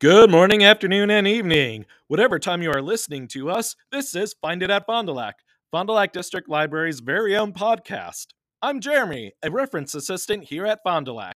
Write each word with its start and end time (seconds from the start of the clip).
Good 0.00 0.30
morning, 0.30 0.64
afternoon, 0.64 1.10
and 1.10 1.28
evening. 1.28 1.84
Whatever 2.08 2.38
time 2.38 2.62
you 2.62 2.70
are 2.70 2.80
listening 2.80 3.28
to 3.28 3.50
us, 3.50 3.76
this 3.92 4.14
is 4.14 4.34
Find 4.40 4.62
It 4.62 4.70
at 4.70 4.86
Fond 4.86 5.08
du 5.08 5.12
Lac, 5.12 5.40
Fond 5.70 5.88
du 5.88 5.92
Lac 5.92 6.14
District 6.14 6.48
Library's 6.48 7.00
very 7.00 7.36
own 7.36 7.52
podcast. 7.52 8.28
I'm 8.62 8.80
Jeremy, 8.80 9.32
a 9.42 9.50
reference 9.50 9.94
assistant 9.94 10.44
here 10.44 10.64
at 10.64 10.82
Fond 10.82 11.04
du 11.04 11.12
Lac. 11.12 11.34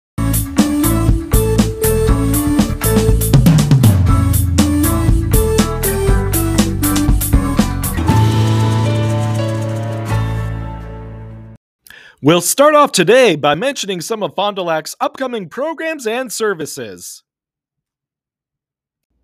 We'll 12.21 12.41
start 12.41 12.75
off 12.75 12.91
today 12.91 13.35
by 13.35 13.55
mentioning 13.55 14.01
some 14.01 14.21
of 14.21 14.35
Fond 14.35 14.57
du 14.57 14.61
Lac's 14.61 14.95
upcoming 14.99 15.49
programs 15.49 16.05
and 16.05 16.31
services. 16.31 17.23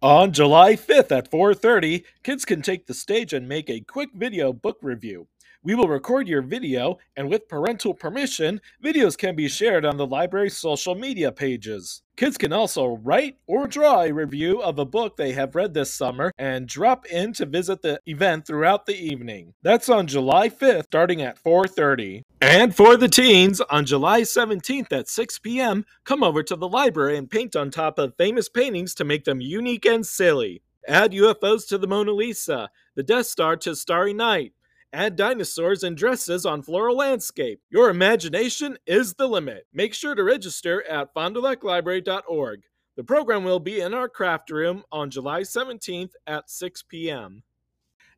On 0.01 0.31
July 0.31 0.75
5th 0.75 1.11
at 1.11 1.31
4:30, 1.31 2.03
kids 2.21 2.45
can 2.45 2.61
take 2.61 2.85
the 2.85 2.93
stage 2.93 3.33
and 3.33 3.49
make 3.49 3.67
a 3.67 3.79
quick 3.79 4.09
video 4.13 4.53
book 4.53 4.77
review. 4.83 5.27
We 5.67 5.75
will 5.75 5.89
record 5.89 6.29
your 6.29 6.43
video, 6.43 6.97
and 7.17 7.29
with 7.29 7.49
parental 7.49 7.93
permission, 7.93 8.61
videos 8.81 9.17
can 9.17 9.35
be 9.35 9.49
shared 9.49 9.83
on 9.83 9.97
the 9.97 10.07
library's 10.07 10.55
social 10.55 10.95
media 10.95 11.29
pages. 11.29 12.03
Kids 12.15 12.37
can 12.37 12.53
also 12.53 12.95
write 13.03 13.35
or 13.47 13.67
draw 13.67 14.03
a 14.03 14.13
review 14.13 14.61
of 14.61 14.79
a 14.79 14.85
book 14.85 15.17
they 15.17 15.33
have 15.33 15.55
read 15.55 15.73
this 15.73 15.93
summer 15.93 16.31
and 16.37 16.69
drop 16.69 17.05
in 17.07 17.33
to 17.33 17.45
visit 17.45 17.81
the 17.81 17.99
event 18.05 18.47
throughout 18.47 18.85
the 18.85 18.95
evening. 18.95 19.55
That's 19.61 19.89
on 19.89 20.07
July 20.07 20.47
5th 20.47 20.85
starting 20.85 21.21
at 21.21 21.37
4:30. 21.37 22.21
And 22.39 22.73
for 22.73 22.95
the 22.95 23.09
teens, 23.09 23.59
on 23.59 23.85
July 23.85 24.21
17th 24.21 24.93
at 24.93 25.09
6 25.09 25.39
p.m., 25.39 25.85
come 26.05 26.23
over 26.23 26.43
to 26.43 26.55
the 26.55 26.69
library 26.69 27.17
and 27.17 27.29
paint 27.29 27.57
on 27.57 27.71
top 27.71 27.99
of 27.99 28.15
famous 28.15 28.47
paintings 28.47 28.95
to 28.95 29.03
make 29.03 29.25
them 29.25 29.41
unique 29.41 29.85
and 29.85 30.05
silly. 30.05 30.61
Add 30.87 31.11
UFOs 31.11 31.67
to 31.67 31.77
the 31.77 31.87
Mona 31.87 32.13
Lisa, 32.13 32.69
the 32.95 33.03
Death 33.03 33.25
Star 33.25 33.57
to 33.57 33.75
Starry 33.75 34.13
Night, 34.13 34.53
Add 34.93 35.17
dinosaurs 35.17 35.83
and 35.83 35.97
dresses 35.97 36.45
on 36.45 36.61
floral 36.61 36.95
landscape. 36.95 37.61
Your 37.69 37.89
imagination 37.89 38.77
is 38.85 39.15
the 39.15 39.27
limit. 39.27 39.67
Make 39.73 39.93
sure 39.93 40.15
to 40.15 40.23
register 40.23 40.81
at 40.87 41.13
fondulaclibrary.org. 41.13 42.61
The 42.95 43.03
program 43.03 43.43
will 43.43 43.59
be 43.59 43.81
in 43.81 43.93
our 43.93 44.07
craft 44.07 44.49
room 44.49 44.83
on 44.91 45.11
July 45.11 45.41
17th 45.41 46.13
at 46.25 46.49
6 46.49 46.83
p.m. 46.83 47.43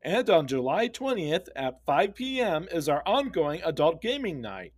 And 0.03 0.29
on 0.29 0.47
July 0.47 0.87
20th 0.87 1.47
at 1.55 1.83
5 1.85 2.13
p.m. 2.15 2.67
is 2.71 2.87
our 2.87 3.01
ongoing 3.05 3.61
adult 3.65 3.99
gaming 4.01 4.39
night. 4.39 4.73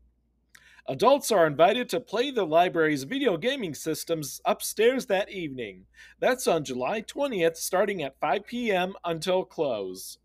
Adults 0.87 1.31
are 1.31 1.45
invited 1.45 1.89
to 1.89 1.99
play 1.99 2.31
the 2.31 2.45
library's 2.45 3.03
video 3.03 3.37
gaming 3.37 3.75
systems 3.75 4.41
upstairs 4.45 5.05
that 5.05 5.29
evening. 5.29 5.85
That's 6.19 6.47
on 6.47 6.63
July 6.63 7.01
20th, 7.01 7.57
starting 7.57 8.01
at 8.01 8.19
5 8.19 8.45
p.m. 8.47 8.93
until 9.03 9.43
close. 9.43 10.17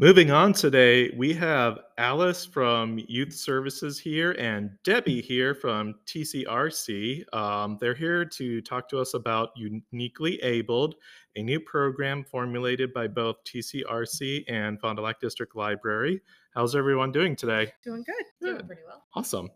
Moving 0.00 0.30
on 0.30 0.52
today, 0.52 1.10
we 1.16 1.34
have 1.34 1.80
Alice 1.98 2.46
from 2.46 3.00
Youth 3.08 3.32
Services 3.32 3.98
here 3.98 4.30
and 4.38 4.70
Debbi 4.84 5.20
here 5.24 5.56
from 5.56 5.96
TCRC. 6.06 7.24
Um, 7.34 7.78
they're 7.80 7.96
here 7.96 8.24
to 8.24 8.60
talk 8.60 8.88
to 8.90 9.00
us 9.00 9.14
about 9.14 9.50
Uniquely 9.56 10.40
Abled, 10.44 10.94
a 11.34 11.42
new 11.42 11.58
program 11.58 12.22
formulated 12.22 12.94
by 12.94 13.08
both 13.08 13.42
TCRC 13.42 14.44
and 14.46 14.80
Fond 14.80 14.98
du 14.98 15.02
Lac 15.02 15.18
District 15.18 15.56
Library. 15.56 16.22
How's 16.54 16.76
everyone 16.76 17.10
doing 17.10 17.34
today? 17.34 17.72
Doing 17.82 18.04
good. 18.04 18.24
Good. 18.40 18.54
Doing 18.58 18.66
pretty 18.68 18.82
well. 18.86 19.02
Awesome. 19.16 19.50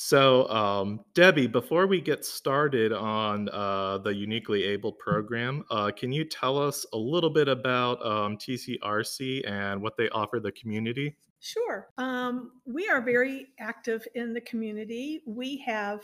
So, 0.00 0.48
um, 0.48 1.00
Debbi, 1.14 1.50
before 1.50 1.88
we 1.88 2.00
get 2.00 2.24
started 2.24 2.92
on 2.92 3.48
uh, 3.48 3.98
the 3.98 4.14
Uniquely 4.14 4.62
Able 4.62 4.92
program, 4.92 5.64
uh, 5.72 5.90
can 5.90 6.12
you 6.12 6.24
tell 6.24 6.56
us 6.56 6.86
a 6.92 6.96
little 6.96 7.30
bit 7.30 7.48
about 7.48 8.00
um, 8.06 8.36
TCRC 8.36 9.50
and 9.50 9.82
what 9.82 9.96
they 9.96 10.08
offer 10.10 10.38
the 10.38 10.52
community? 10.52 11.16
Sure. 11.40 11.88
Um, 11.98 12.52
we 12.64 12.88
are 12.88 13.00
very 13.00 13.48
active 13.58 14.06
in 14.14 14.32
the 14.32 14.40
community. 14.42 15.20
We 15.26 15.58
have 15.66 16.02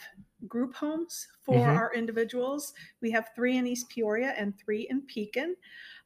group 0.48 0.74
homes 0.74 1.28
for 1.44 1.54
mm-hmm. 1.54 1.76
our 1.76 1.94
individuals. 1.94 2.74
We 3.00 3.12
have 3.12 3.28
three 3.36 3.58
in 3.58 3.66
East 3.68 3.88
Peoria 3.90 4.34
and 4.36 4.58
three 4.58 4.88
in 4.90 5.02
Pekin. 5.02 5.54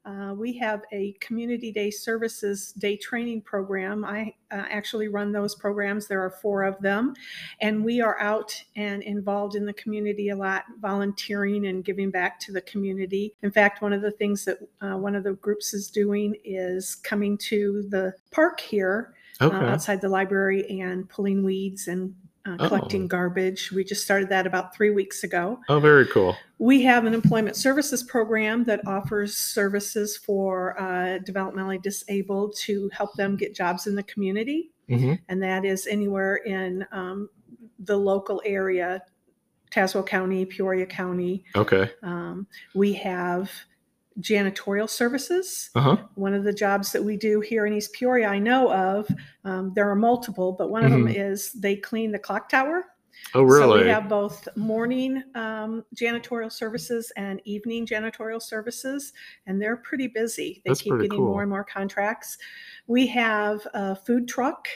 Uh, 0.08 0.32
we 0.32 0.56
have 0.56 0.82
a 0.90 1.12
community 1.20 1.70
day 1.70 1.90
services 1.90 2.72
day 2.78 2.96
training 2.96 3.42
program. 3.42 4.04
I 4.06 4.32
uh, 4.50 4.64
actually 4.70 5.08
run 5.08 5.32
those 5.32 5.54
programs. 5.54 6.06
There 6.06 6.24
are 6.24 6.30
four 6.30 6.62
of 6.62 6.80
them. 6.80 7.14
And 7.60 7.84
we 7.84 8.00
are 8.00 8.18
out 8.18 8.54
and 8.76 9.02
involved 9.02 9.54
in 9.54 9.66
the 9.66 9.72
community 9.74 10.30
a 10.30 10.36
lot, 10.36 10.64
volunteering 10.80 11.66
and 11.66 11.84
giving 11.84 12.10
back 12.10 12.40
to 12.40 12.52
the 12.52 12.62
community. 12.62 13.34
In 13.42 13.50
fact, 13.50 13.82
one 13.82 13.92
of 13.92 14.00
the 14.00 14.12
things 14.12 14.46
that 14.46 14.58
uh, 14.80 14.96
one 14.96 15.14
of 15.14 15.24
the 15.24 15.34
groups 15.34 15.74
is 15.74 15.90
doing 15.90 16.34
is 16.42 16.94
coming 16.94 17.36
to 17.48 17.84
the 17.90 18.14
park 18.30 18.60
here 18.60 19.14
uh, 19.40 19.52
outside 19.52 20.00
the 20.00 20.08
library 20.08 20.80
and 20.80 21.08
pulling 21.10 21.44
weeds 21.44 21.86
and 21.88 22.14
uh, 22.48 22.68
collecting 22.68 23.04
oh. 23.04 23.08
garbage. 23.08 23.72
We 23.72 23.84
just 23.84 24.04
started 24.04 24.28
that 24.30 24.46
about 24.46 24.74
three 24.74 24.90
weeks 24.90 25.24
ago. 25.24 25.60
Oh, 25.68 25.80
very 25.80 26.06
cool. 26.06 26.36
We 26.58 26.82
have 26.82 27.04
an 27.04 27.14
employment 27.14 27.56
services 27.56 28.02
program 28.02 28.64
that 28.64 28.86
offers 28.86 29.36
services 29.36 30.16
for 30.16 30.78
uh, 30.80 31.18
developmentally 31.20 31.80
disabled 31.82 32.56
to 32.60 32.88
help 32.92 33.14
them 33.14 33.36
get 33.36 33.54
jobs 33.54 33.86
in 33.86 33.94
the 33.94 34.02
community. 34.04 34.70
Mm-hmm. 34.88 35.14
And 35.28 35.42
that 35.42 35.64
is 35.64 35.86
anywhere 35.86 36.36
in 36.36 36.86
um, 36.92 37.28
the 37.78 37.96
local 37.96 38.42
area, 38.44 39.02
Tazewell 39.70 40.06
County, 40.06 40.44
Peoria 40.44 40.86
County. 40.86 41.44
Okay. 41.54 41.90
Um, 42.02 42.46
we 42.74 42.92
have 42.94 43.50
janitorial 44.20 44.88
services. 44.88 45.70
Uh-huh. 45.74 45.96
One 46.14 46.34
of 46.34 46.44
the 46.44 46.52
jobs 46.52 46.92
that 46.92 47.02
we 47.02 47.16
do 47.16 47.40
here 47.40 47.66
in 47.66 47.72
East 47.72 47.92
Peoria, 47.92 48.28
I 48.28 48.38
know 48.38 48.72
of, 48.72 49.08
um, 49.44 49.72
there 49.74 49.88
are 49.90 49.96
multiple, 49.96 50.52
but 50.52 50.70
one 50.70 50.84
of 50.84 50.92
mm-hmm. 50.92 51.04
them 51.04 51.14
is 51.14 51.52
they 51.52 51.76
clean 51.76 52.12
the 52.12 52.18
clock 52.18 52.48
tower. 52.48 52.84
Oh, 53.34 53.42
really? 53.42 53.80
So 53.80 53.84
we 53.84 53.90
have 53.90 54.08
both 54.08 54.48
morning 54.56 55.22
um, 55.34 55.84
janitorial 55.94 56.52
services 56.52 57.12
and 57.16 57.40
evening 57.44 57.86
janitorial 57.86 58.40
services, 58.40 59.12
and 59.46 59.60
they're 59.60 59.76
pretty 59.78 60.06
busy. 60.06 60.62
They 60.64 60.70
That's 60.70 60.82
keep 60.82 60.94
getting 60.94 61.10
cool. 61.10 61.26
more 61.26 61.42
and 61.42 61.50
more 61.50 61.64
contracts. 61.64 62.38
We 62.86 63.06
have 63.08 63.66
a 63.74 63.96
food 63.96 64.28
truck 64.28 64.68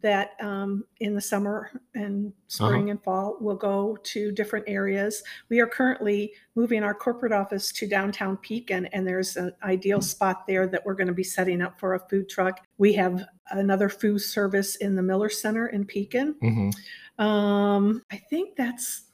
that 0.00 0.32
um, 0.40 0.84
in 1.00 1.14
the 1.14 1.20
summer 1.20 1.70
and 1.94 2.32
spring 2.48 2.84
uh-huh. 2.84 2.90
and 2.90 3.02
fall 3.02 3.36
will 3.40 3.56
go 3.56 3.96
to 4.02 4.32
different 4.32 4.64
areas. 4.68 5.22
We 5.48 5.60
are 5.60 5.66
currently 5.66 6.32
moving 6.54 6.82
our 6.82 6.94
corporate 6.94 7.32
office 7.32 7.70
to 7.72 7.86
downtown 7.86 8.36
Pekin, 8.38 8.86
and 8.86 9.06
there's 9.06 9.36
an 9.36 9.52
ideal 9.62 10.00
spot 10.00 10.46
there 10.46 10.66
that 10.66 10.84
we're 10.84 10.94
going 10.94 11.08
to 11.08 11.12
be 11.12 11.24
setting 11.24 11.60
up 11.62 11.78
for 11.78 11.94
a 11.94 12.08
food 12.08 12.28
truck. 12.28 12.66
We 12.78 12.92
have 12.94 13.24
another 13.50 13.88
food 13.88 14.20
service 14.20 14.76
in 14.76 14.96
the 14.96 15.02
Miller 15.02 15.28
Center 15.28 15.68
in 15.68 15.84
Pekin. 15.84 16.34
Mm-hmm. 16.42 17.24
Um, 17.24 18.02
I 18.10 18.16
think 18.16 18.56
that's 18.56 19.04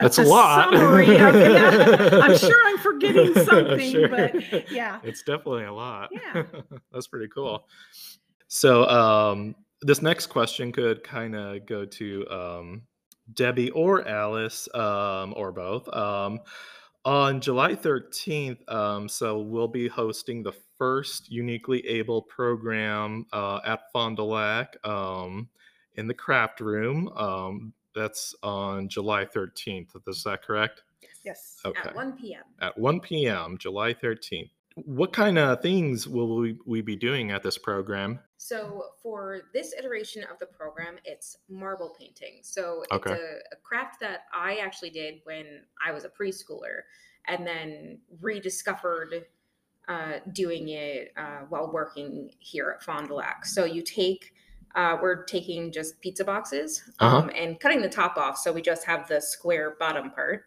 that's 0.00 0.18
a, 0.18 0.22
a 0.22 0.24
lot. 0.24 0.74
Of, 0.74 0.80
yeah, 1.08 2.20
I'm 2.22 2.36
sure 2.36 2.66
I'm 2.66 2.78
forgetting 2.78 3.34
something, 3.44 3.92
sure. 3.92 4.08
but 4.08 4.70
yeah, 4.70 5.00
it's 5.02 5.22
definitely 5.22 5.64
a 5.64 5.72
lot. 5.72 6.10
Yeah, 6.12 6.44
that's 6.92 7.06
pretty 7.06 7.28
cool. 7.28 7.66
So, 8.48 8.86
um, 8.88 9.54
this 9.84 10.00
next 10.00 10.26
question 10.26 10.72
could 10.72 11.04
kind 11.04 11.36
of 11.36 11.66
go 11.66 11.84
to 11.84 12.26
um, 12.30 12.82
Debbi 13.34 13.70
or 13.74 14.06
Alice 14.08 14.66
um, 14.74 15.34
or 15.36 15.52
both. 15.52 15.86
Um, 15.94 16.40
on 17.04 17.38
July 17.40 17.74
13th, 17.74 18.66
um, 18.72 19.08
so 19.10 19.38
we'll 19.38 19.68
be 19.68 19.86
hosting 19.86 20.42
the 20.42 20.54
first 20.78 21.30
Uniquely 21.30 21.86
Able 21.86 22.22
program 22.22 23.26
uh, 23.32 23.60
at 23.64 23.92
Fond 23.92 24.16
du 24.16 24.24
Lac 24.24 24.74
um, 24.86 25.48
in 25.96 26.06
the 26.06 26.14
craft 26.14 26.60
room. 26.60 27.08
Um, 27.08 27.74
that's 27.94 28.34
on 28.42 28.88
July 28.88 29.26
13th. 29.26 29.88
Is 30.08 30.24
that 30.24 30.42
correct? 30.42 30.82
Yes. 31.24 31.58
Okay. 31.64 31.90
At 31.90 31.94
1 31.94 32.12
p.m. 32.14 32.42
At 32.60 32.76
1 32.78 33.00
p.m., 33.00 33.58
July 33.58 33.92
13th 33.92 34.50
what 34.74 35.12
kind 35.12 35.38
of 35.38 35.62
things 35.62 36.08
will 36.08 36.36
we, 36.36 36.58
we 36.66 36.80
be 36.80 36.96
doing 36.96 37.30
at 37.30 37.42
this 37.42 37.58
program? 37.58 38.18
So, 38.38 38.86
for 39.02 39.42
this 39.52 39.72
iteration 39.78 40.24
of 40.24 40.38
the 40.38 40.46
program, 40.46 40.96
it's 41.04 41.38
marble 41.48 41.94
painting. 41.98 42.40
So, 42.42 42.82
it's 42.82 42.92
okay. 42.92 43.12
a, 43.12 43.14
a, 43.14 43.56
craft 43.62 44.00
that 44.00 44.24
I 44.34 44.56
actually 44.56 44.90
did 44.90 45.20
when 45.24 45.62
I 45.84 45.92
was 45.92 46.04
a 46.04 46.08
preschooler 46.08 46.82
and 47.26 47.46
then 47.46 47.98
rediscovered 48.20 49.26
uh, 49.88 50.18
doing 50.32 50.70
it 50.70 51.12
uh, 51.16 51.42
while 51.48 51.70
working 51.72 52.30
here 52.40 52.74
at 52.76 52.82
Fond 52.82 53.08
du 53.08 53.14
Lac. 53.14 53.46
So, 53.46 53.64
you 53.64 53.82
take 53.82 54.32
uh, 54.74 54.96
we're 55.00 55.24
taking 55.24 55.70
just 55.70 56.00
pizza 56.00 56.24
boxes 56.24 56.82
uh-huh. 56.98 57.16
um, 57.16 57.24
uh-huh. 57.28 57.36
and 57.36 57.60
cutting 57.60 57.80
the 57.80 57.88
top 57.88 58.16
off. 58.16 58.36
So 58.36 58.52
we 58.52 58.62
just 58.62 58.84
have 58.84 59.08
the 59.08 59.20
square 59.20 59.76
bottom 59.78 60.10
part. 60.10 60.46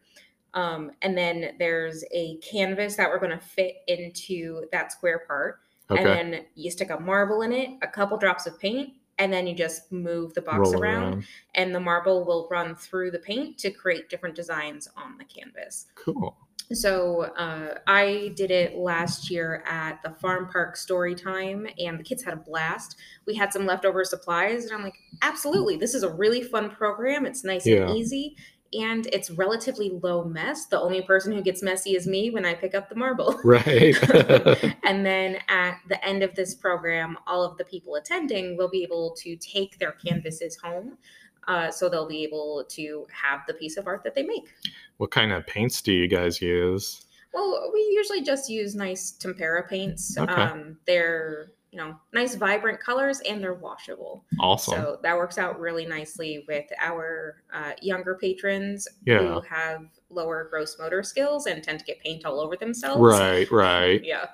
Um, 0.53 0.91
and 1.01 1.17
then 1.17 1.55
there's 1.59 2.03
a 2.11 2.37
canvas 2.37 2.95
that 2.95 3.09
we're 3.09 3.19
going 3.19 3.37
to 3.37 3.45
fit 3.45 3.75
into 3.87 4.65
that 4.71 4.91
square 4.91 5.23
part. 5.27 5.59
Okay. 5.89 6.01
And 6.01 6.33
then 6.33 6.45
you 6.55 6.71
stick 6.71 6.89
a 6.89 6.99
marble 6.99 7.41
in 7.41 7.53
it, 7.53 7.69
a 7.81 7.87
couple 7.87 8.17
drops 8.17 8.45
of 8.45 8.59
paint, 8.59 8.93
and 9.19 9.31
then 9.31 9.47
you 9.47 9.55
just 9.55 9.91
move 9.91 10.33
the 10.33 10.41
box 10.41 10.73
around, 10.73 11.03
around, 11.03 11.25
and 11.55 11.73
the 11.73 11.79
marble 11.79 12.25
will 12.25 12.47
run 12.51 12.75
through 12.75 13.11
the 13.11 13.19
paint 13.19 13.57
to 13.59 13.71
create 13.71 14.09
different 14.09 14.35
designs 14.35 14.87
on 14.95 15.17
the 15.17 15.25
canvas. 15.25 15.87
Cool. 15.95 16.35
So 16.73 17.21
uh, 17.37 17.79
I 17.87 18.33
did 18.35 18.51
it 18.51 18.75
last 18.75 19.31
year 19.31 19.63
at 19.65 20.01
the 20.03 20.09
farm 20.09 20.49
park 20.51 20.75
story 20.75 21.15
time, 21.15 21.65
and 21.79 21.97
the 21.97 22.03
kids 22.03 22.23
had 22.23 22.33
a 22.33 22.37
blast. 22.37 22.97
We 23.25 23.35
had 23.35 23.53
some 23.53 23.65
leftover 23.65 24.03
supplies, 24.03 24.65
and 24.65 24.73
I'm 24.73 24.83
like, 24.83 24.97
absolutely, 25.21 25.77
this 25.77 25.93
is 25.93 26.03
a 26.03 26.13
really 26.13 26.43
fun 26.43 26.69
program. 26.69 27.25
It's 27.25 27.45
nice 27.45 27.65
yeah. 27.65 27.87
and 27.87 27.97
easy, 27.97 28.35
and 28.73 29.07
it's 29.07 29.31
relatively 29.31 29.89
low 30.03 30.23
mess. 30.23 30.65
The 30.65 30.79
only 30.79 31.01
person 31.01 31.31
who 31.33 31.41
gets 31.41 31.63
messy 31.63 31.95
is 31.95 32.07
me 32.07 32.29
when 32.29 32.45
I 32.45 32.53
pick 32.53 32.75
up 32.75 32.89
the 32.89 32.95
marble. 32.95 33.39
Right. 33.43 33.95
and 34.83 35.05
then 35.05 35.37
at 35.47 35.77
the 35.87 36.03
end 36.03 36.21
of 36.21 36.35
this 36.35 36.53
program, 36.53 37.17
all 37.25 37.43
of 37.43 37.57
the 37.57 37.63
people 37.63 37.95
attending 37.95 38.57
will 38.57 38.69
be 38.69 38.83
able 38.83 39.15
to 39.19 39.35
take 39.37 39.79
their 39.79 39.93
canvases 39.93 40.57
home. 40.57 40.97
Uh, 41.47 41.71
so 41.71 41.87
they'll 41.87 42.07
be 42.07 42.23
able 42.23 42.65
to 42.69 43.07
have 43.11 43.41
the 43.47 43.53
piece 43.53 43.77
of 43.77 43.87
art 43.87 44.03
that 44.03 44.15
they 44.15 44.23
make. 44.23 44.49
What 44.97 45.11
kind 45.11 45.31
of 45.31 45.47
paints 45.47 45.81
do 45.81 45.93
you 45.93 46.07
guys 46.09 46.41
use? 46.41 47.05
Well, 47.33 47.71
we 47.73 47.79
usually 47.93 48.21
just 48.21 48.49
use 48.49 48.75
nice 48.75 49.11
tempera 49.11 49.67
paints. 49.67 50.17
Okay. 50.17 50.33
Um, 50.33 50.77
they're 50.85 51.51
you 51.71 51.77
know 51.77 51.95
nice 52.13 52.35
vibrant 52.35 52.79
colors 52.79 53.19
and 53.21 53.41
they're 53.41 53.53
washable. 53.53 54.23
Awesome. 54.39 54.75
So 54.75 54.99
that 55.03 55.15
works 55.15 55.37
out 55.37 55.59
really 55.59 55.85
nicely 55.85 56.45
with 56.47 56.65
our 56.79 57.43
uh, 57.53 57.73
younger 57.81 58.15
patrons 58.15 58.87
yeah. 59.05 59.19
who 59.19 59.41
have 59.41 59.85
lower 60.09 60.47
gross 60.49 60.77
motor 60.79 61.03
skills 61.03 61.45
and 61.45 61.63
tend 61.63 61.79
to 61.79 61.85
get 61.85 61.99
paint 61.99 62.25
all 62.25 62.39
over 62.39 62.55
themselves. 62.55 62.99
Right. 62.99 63.49
Right. 63.51 64.03
yeah. 64.03 64.27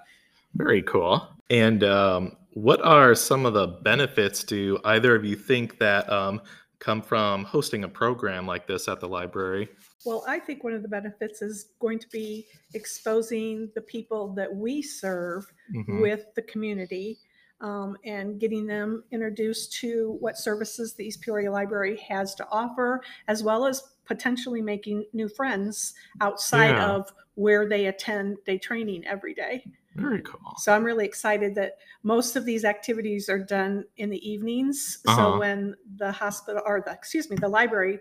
Very 0.56 0.84
cool. 0.84 1.28
And 1.50 1.84
um, 1.84 2.38
what 2.54 2.82
are 2.84 3.16
some 3.16 3.46
of 3.46 3.54
the 3.54 3.68
benefits 3.68 4.44
do 4.44 4.80
either 4.86 5.16
of 5.16 5.26
you 5.26 5.36
think 5.36 5.80
that 5.80 6.10
um, 6.12 6.42
come 6.84 7.02
from 7.02 7.46
hosting 7.46 7.86
a 7.86 7.88
program 7.88 8.46
like 8.46 8.68
this 8.68 8.90
at 8.90 9.00
the 9.00 9.08
library? 9.08 9.70
Well, 10.06 10.26
I 10.28 10.38
think 10.40 10.64
one 10.64 10.74
of 10.74 10.82
the 10.82 10.90
benefits 10.90 11.42
is 11.42 11.70
going 11.80 12.00
to 12.00 12.10
be 12.10 12.46
exposing 12.74 13.70
the 13.74 13.82
people 13.82 14.34
that 14.34 14.54
we 14.54 14.82
serve 14.82 15.46
mm-hmm. 15.74 16.02
with 16.02 16.26
the 16.36 16.42
community 16.42 17.20
um, 17.62 17.96
and 18.04 18.38
getting 18.38 18.68
them 18.68 19.06
introduced 19.12 19.72
to 19.80 20.18
what 20.20 20.38
services 20.38 20.94
the 20.94 21.06
East 21.06 21.22
Peoria 21.22 21.50
Library 21.50 21.98
has 22.10 22.36
to 22.36 22.48
offer, 22.52 23.02
as 23.30 23.42
well 23.42 23.66
as 23.66 23.82
potentially 24.06 24.62
making 24.62 25.06
new 25.14 25.30
friends 25.30 25.94
outside 26.20 26.76
yeah. 26.76 26.92
of 26.92 27.14
where 27.36 27.70
they 27.70 27.86
attend 27.86 28.38
day 28.46 28.58
training 28.58 29.08
every 29.08 29.34
day. 29.34 29.64
Very 29.96 30.22
cool. 30.22 30.56
So 30.58 30.74
I'm 30.74 30.84
really 30.84 31.06
excited 31.06 31.56
that 31.56 31.78
most 32.02 32.36
of 32.36 32.46
these 32.46 32.66
activities 32.66 33.30
are 33.30 33.40
done 33.40 33.86
in 33.98 34.10
the 34.10 34.30
evenings. 34.30 35.00
Uh-huh. 35.08 35.16
So 35.16 35.40
when 35.40 35.76
the 35.98 36.12
hospital 36.12 36.62
or 36.66 36.82
the 36.86 36.92
excuse 36.92 37.30
me, 37.30 37.38
the 37.40 37.50
library 37.50 38.00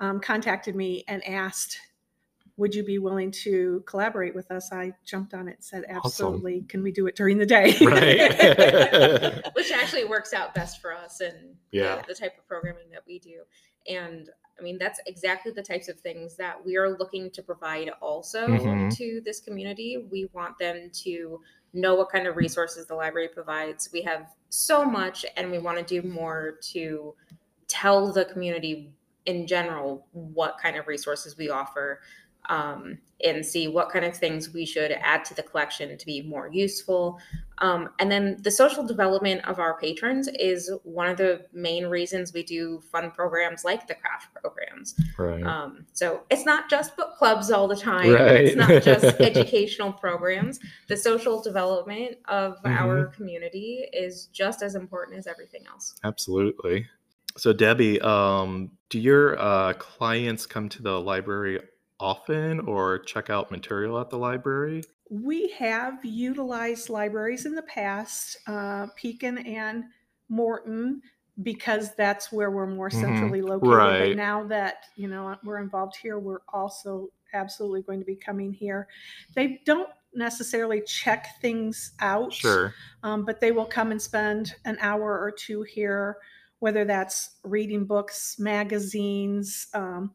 um, 0.00 0.20
contacted 0.20 0.76
me 0.76 1.04
and 1.08 1.26
asked, 1.26 1.78
"Would 2.56 2.74
you 2.74 2.84
be 2.84 2.98
willing 2.98 3.32
to 3.42 3.82
collaborate 3.86 4.34
with 4.34 4.50
us?" 4.52 4.72
I 4.72 4.92
jumped 5.04 5.34
on 5.34 5.48
it 5.48 5.56
and 5.56 5.64
said, 5.64 5.84
"Absolutely! 5.88 6.56
Awesome. 6.56 6.68
Can 6.68 6.82
we 6.82 6.92
do 6.92 7.06
it 7.08 7.16
during 7.16 7.38
the 7.38 7.46
day?" 7.46 7.76
Right. 7.80 9.44
Which 9.54 9.72
actually 9.72 10.04
works 10.04 10.32
out 10.32 10.54
best 10.54 10.80
for 10.80 10.94
us 10.94 11.20
and 11.20 11.56
yeah. 11.72 11.96
the, 11.96 12.04
the 12.08 12.14
type 12.14 12.38
of 12.38 12.46
programming 12.46 12.90
that 12.92 13.02
we 13.06 13.18
do. 13.18 13.42
And 13.88 14.30
I 14.58 14.62
mean, 14.62 14.78
that's 14.78 15.00
exactly 15.06 15.52
the 15.52 15.62
types 15.62 15.88
of 15.88 15.98
things 16.00 16.36
that 16.36 16.64
we 16.64 16.76
are 16.76 16.96
looking 16.96 17.30
to 17.32 17.42
provide 17.42 17.90
also 18.00 18.46
mm-hmm. 18.46 18.88
to 18.90 19.20
this 19.24 19.40
community. 19.40 20.06
We 20.10 20.28
want 20.32 20.58
them 20.58 20.90
to 21.04 21.40
know 21.72 21.96
what 21.96 22.08
kind 22.08 22.26
of 22.26 22.36
resources 22.36 22.86
the 22.86 22.94
library 22.94 23.28
provides. 23.28 23.90
We 23.92 24.02
have 24.02 24.28
so 24.48 24.84
much, 24.84 25.26
and 25.36 25.50
we 25.50 25.58
want 25.58 25.78
to 25.78 26.00
do 26.00 26.06
more 26.06 26.58
to 26.72 27.14
tell 27.66 28.12
the 28.12 28.24
community 28.26 28.92
in 29.26 29.46
general 29.46 30.06
what 30.12 30.56
kind 30.58 30.76
of 30.76 30.86
resources 30.86 31.36
we 31.36 31.50
offer 31.50 32.00
um, 32.48 32.98
and 33.24 33.44
see 33.44 33.68
what 33.68 33.90
kind 33.90 34.04
of 34.04 34.16
things 34.16 34.52
we 34.52 34.66
should 34.66 34.92
add 34.92 35.24
to 35.24 35.34
the 35.34 35.42
collection 35.42 35.96
to 35.96 36.06
be 36.06 36.22
more 36.22 36.48
useful. 36.52 37.18
Um, 37.58 37.90
and 37.98 38.10
then 38.10 38.36
the 38.40 38.50
social 38.50 38.84
development 38.84 39.44
of 39.46 39.58
our 39.58 39.78
patrons 39.78 40.28
is 40.28 40.72
one 40.82 41.08
of 41.08 41.16
the 41.16 41.46
main 41.52 41.86
reasons 41.86 42.32
we 42.32 42.42
do 42.42 42.80
fun 42.90 43.10
programs 43.10 43.64
like 43.64 43.86
the 43.86 43.94
craft 43.94 44.34
programs. 44.34 44.94
Right. 45.16 45.42
Um, 45.42 45.86
so 45.92 46.22
it's 46.30 46.44
not 46.44 46.68
just 46.68 46.96
book 46.96 47.16
clubs 47.16 47.50
all 47.50 47.68
the 47.68 47.76
time. 47.76 48.12
Right. 48.12 48.44
It's 48.46 48.56
not 48.56 48.82
just 48.82 49.04
educational 49.20 49.92
programs. 49.92 50.58
The 50.88 50.96
social 50.96 51.40
development 51.42 52.16
of 52.26 52.56
mm-hmm. 52.62 52.68
our 52.68 53.06
community 53.06 53.86
is 53.92 54.26
just 54.26 54.62
as 54.62 54.74
important 54.74 55.18
as 55.18 55.26
everything 55.26 55.64
else. 55.68 55.94
Absolutely. 56.02 56.86
So 57.36 57.52
Debbi, 57.52 58.02
um, 58.02 58.70
do 58.90 59.00
your 59.00 59.38
uh, 59.40 59.72
clients 59.74 60.46
come 60.46 60.68
to 60.70 60.82
the 60.82 61.00
library 61.00 61.60
often 62.04 62.60
or 62.60 62.98
check 63.00 63.30
out 63.30 63.50
material 63.50 63.98
at 63.98 64.10
the 64.10 64.18
library? 64.18 64.84
We 65.10 65.48
have 65.58 66.04
utilized 66.04 66.90
libraries 66.90 67.46
in 67.46 67.54
the 67.54 67.62
past, 67.62 68.36
uh, 68.46 68.88
Pekin 68.96 69.38
and 69.38 69.84
Morton, 70.28 71.00
because 71.42 71.94
that's 71.96 72.30
where 72.30 72.50
we're 72.50 72.66
more 72.66 72.90
mm-hmm. 72.90 73.00
centrally 73.00 73.40
mm-hmm. 73.40 73.48
located. 73.48 73.74
Right. 73.74 74.08
But 74.10 74.16
now 74.16 74.44
that 74.44 74.86
you 74.96 75.08
know 75.08 75.36
we're 75.44 75.58
involved 75.58 75.96
here, 75.96 76.18
we're 76.18 76.42
also 76.52 77.08
absolutely 77.32 77.82
going 77.82 78.00
to 78.00 78.06
be 78.06 78.16
coming 78.16 78.52
here. 78.52 78.86
They 79.34 79.60
don't 79.64 79.88
necessarily 80.14 80.82
check 80.82 81.40
things 81.40 81.92
out, 82.00 82.32
sure, 82.32 82.74
um, 83.02 83.24
but 83.24 83.40
they 83.40 83.50
will 83.50 83.66
come 83.66 83.90
and 83.90 84.00
spend 84.00 84.54
an 84.64 84.76
hour 84.80 85.18
or 85.18 85.32
two 85.32 85.62
here, 85.62 86.18
whether 86.60 86.84
that's 86.84 87.30
reading 87.42 87.84
books, 87.84 88.36
magazines. 88.38 89.68
Um, 89.74 90.12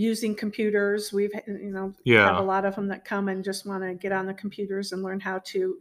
using 0.00 0.34
computers. 0.34 1.12
We've 1.12 1.30
you 1.46 1.70
know 1.72 1.92
yeah. 2.04 2.26
have 2.26 2.38
a 2.38 2.42
lot 2.42 2.64
of 2.64 2.74
them 2.74 2.88
that 2.88 3.04
come 3.04 3.28
and 3.28 3.44
just 3.44 3.66
want 3.66 3.82
to 3.82 3.94
get 3.94 4.12
on 4.12 4.26
the 4.26 4.34
computers 4.34 4.92
and 4.92 5.02
learn 5.02 5.20
how 5.20 5.40
to 5.44 5.76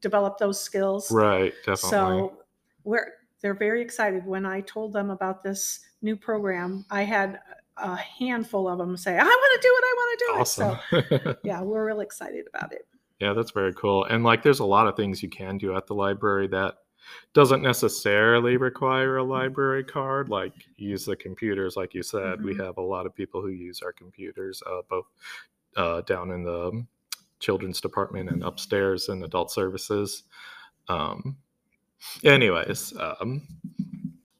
develop 0.00 0.38
those 0.38 0.62
skills. 0.62 1.10
Right, 1.10 1.52
definitely. 1.66 1.90
So 1.90 2.38
we're 2.84 3.12
they're 3.42 3.54
very 3.54 3.82
excited. 3.82 4.24
When 4.24 4.46
I 4.46 4.60
told 4.60 4.92
them 4.92 5.10
about 5.10 5.42
this 5.42 5.80
new 6.02 6.16
program, 6.16 6.86
I 6.90 7.02
had 7.02 7.40
a 7.76 7.96
handful 7.96 8.68
of 8.68 8.78
them 8.78 8.96
say, 8.96 9.18
"I 9.18 9.24
want 9.24 9.62
to 9.62 9.68
do 9.68 9.74
it. 9.76 9.84
I 9.84 9.94
want 9.96 10.18
to 10.18 10.24
do 10.24 10.40
awesome. 10.40 10.78
it." 10.92 11.22
So 11.24 11.36
yeah, 11.44 11.60
we're 11.60 11.84
really 11.84 12.04
excited 12.04 12.46
about 12.54 12.72
it. 12.72 12.86
Yeah, 13.20 13.32
that's 13.32 13.50
very 13.50 13.72
cool. 13.74 14.04
And 14.04 14.22
like, 14.22 14.42
there's 14.42 14.60
a 14.60 14.64
lot 14.64 14.86
of 14.86 14.96
things 14.96 15.22
you 15.22 15.28
can 15.28 15.58
do 15.58 15.76
at 15.76 15.86
the 15.86 15.94
library 15.94 16.46
that 16.48 16.74
doesn't 17.32 17.62
necessarily 17.62 18.56
require 18.56 19.16
a 19.16 19.24
library 19.24 19.84
card 19.84 20.28
like 20.28 20.52
use 20.76 21.04
the 21.04 21.16
computers 21.16 21.76
like 21.76 21.94
you 21.94 22.02
said 22.02 22.38
mm-hmm. 22.38 22.46
we 22.46 22.56
have 22.56 22.76
a 22.78 22.82
lot 22.82 23.06
of 23.06 23.14
people 23.14 23.40
who 23.40 23.48
use 23.48 23.82
our 23.82 23.92
computers 23.92 24.62
uh, 24.66 24.80
both 24.88 25.06
uh, 25.76 26.00
down 26.02 26.30
in 26.30 26.44
the 26.44 26.84
children's 27.40 27.80
department 27.80 28.30
and 28.30 28.42
upstairs 28.42 29.08
in 29.08 29.22
adult 29.24 29.50
services 29.50 30.24
um, 30.88 31.36
anyways 32.24 32.92
um, 32.98 33.46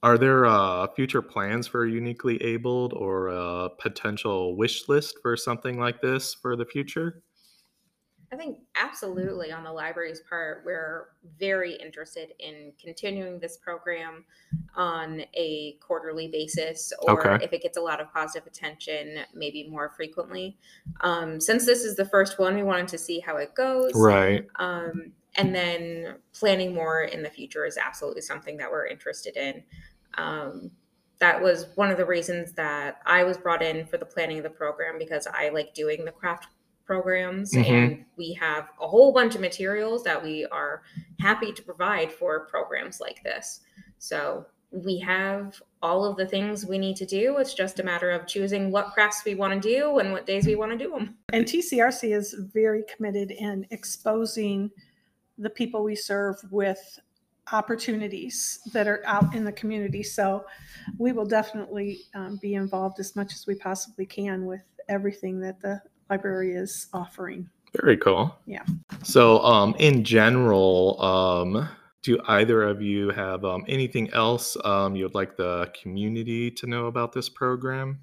are 0.03 0.19
there 0.19 0.45
uh, 0.45 0.87
future 0.89 1.23
plans 1.23 1.67
for 1.67 1.87
uniquely 1.87 2.43
abled 2.43 2.93
or 2.93 3.29
a 3.29 3.71
potential 3.79 4.55
wish 4.55 4.89
list 4.89 5.19
for 5.23 5.37
something 5.37 5.79
like 5.79 6.01
this 6.01 6.35
for 6.35 6.57
the 6.57 6.65
future 6.65 7.23
I 8.33 8.37
think 8.37 8.59
absolutely 8.77 9.53
on 9.53 9.65
the 9.65 9.73
library's 9.73 10.21
part, 10.29 10.63
we're 10.65 11.09
very 11.39 11.75
interested 11.75 12.31
in 12.39 12.73
continuing 12.81 13.39
this 13.39 13.57
program 13.59 14.25
on 14.77 15.23
a 15.35 15.77
quarterly 15.81 16.29
basis, 16.29 16.93
or 17.03 17.27
okay. 17.27 17.45
if 17.45 17.53
it 17.53 17.63
gets 17.63 17.77
a 17.77 17.81
lot 17.81 18.01
of 18.01 18.13
positive 18.13 18.47
attention, 18.47 19.19
maybe 19.35 19.69
more 19.69 19.93
frequently. 19.97 20.59
Um, 21.03 21.41
since 21.41 21.65
this 21.67 21.85
is 21.85 21.97
the 21.97 22.07
first 22.07 22.39
one, 22.39 22.55
we 22.55 22.63
wanted 22.63 22.89
to 22.89 22.99
see 22.99 23.21
how 23.21 23.37
it 23.37 23.55
goes. 23.55 23.93
Right. 23.95 24.47
Um, 24.57 25.13
and 25.37 25.55
then 25.55 26.17
planning 26.33 26.75
more 26.75 27.03
in 27.03 27.23
the 27.23 27.31
future 27.31 27.65
is 27.67 27.77
absolutely 27.77 28.23
something 28.23 28.57
that 28.59 28.71
we're 28.71 28.87
interested 28.87 29.37
in. 29.37 29.63
Um, 30.17 30.71
that 31.19 31.41
was 31.41 31.67
one 31.77 31.91
of 31.91 31.97
the 31.97 32.05
reasons 32.05 32.53
that 32.53 33.01
I 33.07 33.25
was 33.25 33.37
brought 33.37 33.63
in 33.63 33.87
for 33.87 33.99
the 33.99 34.05
planning 34.05 34.39
of 34.39 34.45
the 34.45 34.51
program 34.51 34.99
because 34.99 35.27
I 35.27 35.49
like 35.51 35.75
doing 35.75 36.05
the 36.05 36.13
craft 36.13 36.49
programs 36.85 37.53
mm-hmm. 37.53 37.73
and 37.73 38.05
we 38.17 38.33
have 38.35 38.69
a 38.81 38.87
whole 38.87 39.13
bunch 39.13 39.35
of 39.35 39.41
materials 39.41 40.03
that 40.05 40.23
we 40.23 40.47
are 40.47 40.83
happy 41.21 41.53
to 41.53 41.63
provide 41.63 42.13
for 42.13 42.47
programs 42.47 43.01
like 43.01 43.23
this. 43.23 43.61
So 43.99 44.47
we 44.71 44.99
have 44.99 45.61
all 45.83 46.05
of 46.05 46.17
the 46.17 46.27
things 46.27 46.67
we 46.67 46.79
need 46.79 46.97
to 46.97 47.07
do. 47.07 47.37
It's 47.39 47.55
just 47.55 47.79
a 47.79 47.85
matter 47.85 48.11
of 48.11 48.27
choosing 48.27 48.71
what 48.71 48.93
crafts 48.93 49.23
we 49.25 49.35
want 49.35 49.61
to 49.63 49.69
do 49.69 49.99
and 49.99 50.13
what 50.13 50.27
days 50.27 50.47
we 50.47 50.57
want 50.57 50.73
to 50.73 50.79
do 50.79 50.91
them 50.91 51.17
and 51.33 51.47
tcrc 51.47 52.17
is 52.17 52.35
very 52.53 52.85
committed 52.95 53.33
in 53.33 53.67
exposing 53.71 54.71
the 55.39 55.51
people 55.51 55.83
we 55.83 55.97
serve 55.97 56.37
with 56.51 57.01
opportunities 57.53 58.61
that 58.73 58.89
are 58.89 59.03
out 59.05 59.35
in 59.35 59.45
the 59.45 59.53
community. 59.53 60.03
So 60.03 60.45
we 60.99 61.13
will 61.13 61.27
definitely 61.27 62.01
um, 62.15 62.39
be 62.41 62.55
involved 62.55 63.01
as 63.01 63.15
much 63.17 63.35
as 63.35 63.47
we 63.47 63.55
possibly 63.55 64.07
can 64.07 64.47
with 64.47 64.63
everything 64.89 65.41
that 65.41 65.61
the 65.61 65.83
library 66.11 66.55
is 66.55 66.89
offering. 66.93 67.49
Very 67.81 67.97
cool. 67.97 68.35
Yeah. 68.47 68.63
So, 69.03 69.41
um, 69.41 69.75
in 69.79 70.05
general, 70.05 71.01
um, 71.03 71.69
do 72.03 72.21
either 72.29 72.63
of 72.63 72.81
you 72.81 73.11
have 73.11 73.45
um, 73.45 73.65
anything 73.67 74.11
else 74.13 74.57
um, 74.65 74.95
you'd 74.95 75.15
like 75.15 75.37
the 75.37 75.73
community 75.81 76.51
to 76.53 76.67
know 76.67 76.87
about 76.87 77.13
this 77.13 77.29
program? 77.29 77.99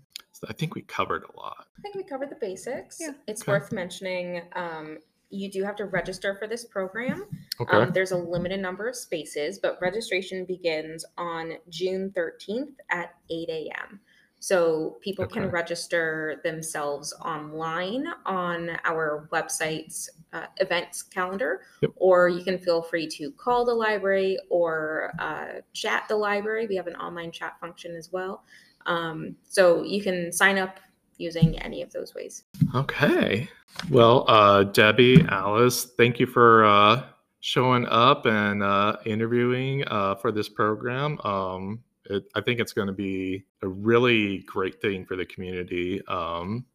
I 0.50 0.54
think 0.54 0.74
we 0.74 0.82
covered 0.82 1.24
a 1.24 1.38
lot. 1.40 1.68
I 1.78 1.82
think 1.82 1.94
we 1.96 2.04
covered 2.04 2.32
the 2.32 2.36
basics. 2.42 2.98
Yeah. 3.00 3.12
It's 3.28 3.44
Okay. 3.44 3.52
worth 3.52 3.72
mentioning. 3.72 4.42
Um, 4.54 4.98
you 5.30 5.50
do 5.50 5.64
have 5.64 5.76
to 5.78 5.86
register 5.86 6.36
for 6.36 6.48
this 6.48 6.66
program. 6.66 7.26
Okay. 7.60 7.78
Um, 7.78 7.92
there's 7.94 8.12
a 8.12 8.18
limited 8.18 8.60
number 8.60 8.90
of 8.90 8.96
spaces, 8.96 9.60
but 9.60 9.78
registration 9.82 10.44
begins 10.46 11.06
on 11.18 11.54
June 11.70 12.12
13th 12.18 12.74
at 12.90 13.14
8 13.30 13.50
a.m. 13.50 14.00
So 14.42 14.98
people 15.02 15.28
can 15.28 15.52
register 15.52 16.42
themselves 16.44 17.14
online 17.24 18.08
on 18.26 18.72
our 18.86 19.30
website's 19.32 20.10
uh, 20.34 20.48
events 20.58 21.04
calendar, 21.04 21.62
Yep. 21.84 21.92
or 21.96 22.28
you 22.28 22.44
can 22.44 22.58
feel 22.58 22.82
free 22.82 23.08
to 23.08 23.32
call 23.34 23.66
the 23.66 23.74
library 23.74 24.40
or 24.50 25.14
uh, 25.20 25.62
chat 25.74 26.06
the 26.10 26.16
library. 26.16 26.66
We 26.66 26.76
have 26.76 26.88
an 26.88 26.96
online 26.96 27.32
chat 27.32 27.60
function 27.62 27.96
as 27.96 28.12
well. 28.12 28.44
Um, 28.88 29.36
so 29.48 29.84
you 29.84 30.02
can 30.02 30.32
sign 30.32 30.58
up 30.58 30.80
using 31.18 31.60
any 31.60 31.84
of 31.84 31.94
those 31.94 32.16
ways. 32.16 32.44
Okay. 32.74 33.48
Well, 33.92 34.26
uh, 34.28 34.64
Debbi, 34.64 35.30
Alice, 35.30 35.86
thank 35.98 36.20
you 36.20 36.26
for 36.26 36.66
uh, 36.66 37.04
showing 37.42 37.86
up 37.86 38.26
and 38.26 38.64
uh, 38.64 38.98
interviewing 39.06 39.84
uh, 39.88 40.16
for 40.16 40.32
this 40.32 40.50
program. 40.50 41.20
Um, 41.24 41.84
it, 42.12 42.26
I 42.36 42.42
think 42.42 42.60
it's 42.60 42.74
going 42.74 42.88
to 42.88 42.94
be 42.94 43.44
a 43.62 43.68
really 43.68 44.40
great 44.40 44.82
thing 44.82 45.06
for 45.06 45.16
the 45.16 45.26
community. 45.26 46.02
Um, 46.08 46.66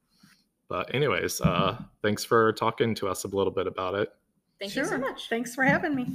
but, 0.68 0.94
anyways, 0.94 1.40
uh, 1.40 1.80
thanks 2.02 2.24
for 2.24 2.52
talking 2.52 2.94
to 2.96 3.08
us 3.08 3.24
a 3.24 3.28
little 3.28 3.52
bit 3.52 3.66
about 3.66 3.94
it. 3.94 4.10
Thank 4.58 4.72
sure. 4.72 4.84
you 4.84 4.88
so 4.88 4.98
much. 4.98 5.28
Thanks 5.28 5.54
for 5.54 5.64
having 5.64 5.94
me. 5.94 6.06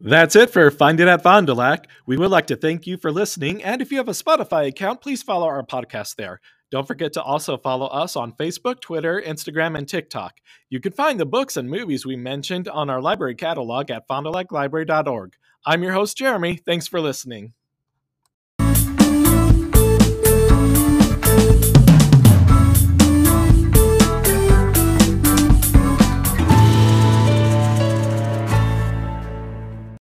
That's 0.00 0.36
it 0.36 0.50
for 0.50 0.70
Find 0.70 1.00
It 1.00 1.08
at 1.08 1.22
Fond 1.22 1.48
du 1.48 1.54
Lac. 1.54 1.88
We 2.06 2.16
would 2.16 2.30
like 2.30 2.46
to 2.46 2.56
thank 2.56 2.86
you 2.86 2.96
for 2.96 3.10
listening, 3.10 3.64
and 3.64 3.82
if 3.82 3.90
you 3.90 3.98
have 3.98 4.08
a 4.08 4.12
Spotify 4.12 4.68
account, 4.68 5.00
please 5.00 5.24
follow 5.24 5.46
our 5.46 5.64
podcast 5.64 6.14
there. 6.14 6.40
Don't 6.70 6.86
forget 6.86 7.14
to 7.14 7.22
also 7.22 7.56
follow 7.56 7.86
us 7.86 8.14
on 8.14 8.32
Facebook, 8.32 8.80
Twitter, 8.80 9.20
Instagram, 9.26 9.76
and 9.76 9.88
TikTok. 9.88 10.40
You 10.70 10.80
can 10.80 10.92
find 10.92 11.18
the 11.18 11.26
books 11.26 11.56
and 11.56 11.68
movies 11.68 12.06
we 12.06 12.14
mentioned 12.14 12.68
on 12.68 12.90
our 12.90 13.00
library 13.00 13.34
catalog 13.34 13.90
at 13.90 14.06
fondulaclibrary.org. 14.06 15.34
I'm 15.66 15.82
your 15.82 15.92
host, 15.92 16.16
Jeremy. 16.16 16.56
Thanks 16.56 16.86
for 16.86 17.00
listening. 17.00 17.54